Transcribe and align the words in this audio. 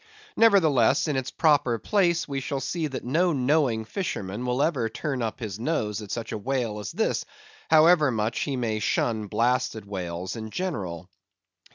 Nevertheless, 0.35 1.07
in 1.07 1.15
the 1.15 1.31
proper 1.37 1.77
place 1.77 2.27
we 2.27 2.39
shall 2.39 2.59
see 2.59 2.87
that 2.87 3.03
no 3.03 3.33
knowing 3.33 3.85
fisherman 3.85 4.47
will 4.47 4.63
ever 4.63 4.89
turn 4.89 5.21
up 5.21 5.39
his 5.39 5.59
nose 5.59 6.01
at 6.01 6.09
such 6.09 6.31
a 6.31 6.39
whale 6.39 6.79
as 6.79 6.91
this, 6.91 7.23
however 7.69 8.09
much 8.09 8.39
he 8.39 8.55
may 8.55 8.79
shun 8.79 9.27
blasted 9.27 9.85
whales 9.85 10.35
in 10.35 10.49
general. 10.49 11.07